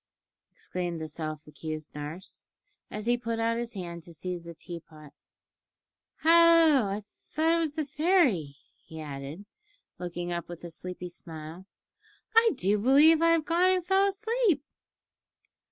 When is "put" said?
3.15-3.37